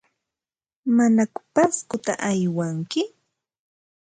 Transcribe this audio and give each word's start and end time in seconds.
¿Manaku 0.95 1.39
Pascota 1.55 2.13
aywanki? 2.29 3.01